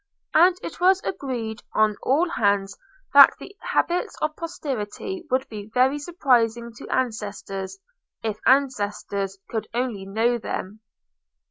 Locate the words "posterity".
4.35-5.27